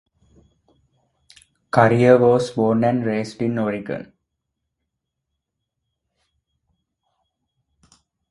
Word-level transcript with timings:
Currier 1.69 2.17
was 2.17 2.49
born 2.49 2.83
and 2.85 3.05
raised 3.05 3.39
in 3.39 3.59
Oregon. 3.59 4.11